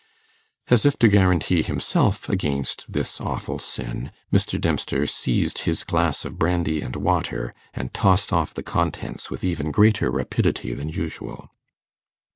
[0.67, 4.59] As if to guarantee himself against this awful sin, Mr.
[4.59, 9.69] Dempster seized his glass of brandy and water, and tossed off the contents with even
[9.69, 11.51] greater rapidity than usual.